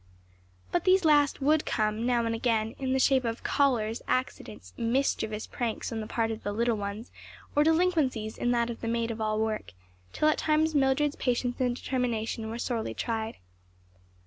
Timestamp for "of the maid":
8.71-9.11